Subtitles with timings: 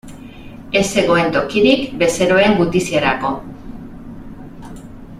[0.79, 3.31] Ez zegoen tokirik bezeroen gutiziarako.